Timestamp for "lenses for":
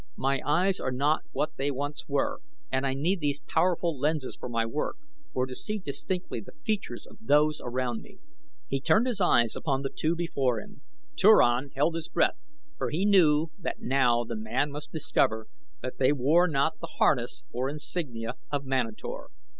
3.99-4.49